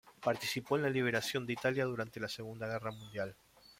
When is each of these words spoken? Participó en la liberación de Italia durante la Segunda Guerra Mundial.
Participó 0.19 0.77
en 0.77 0.81
la 0.81 0.89
liberación 0.89 1.45
de 1.45 1.53
Italia 1.53 1.85
durante 1.85 2.19
la 2.19 2.27
Segunda 2.27 2.65
Guerra 2.65 2.89
Mundial. 2.91 3.35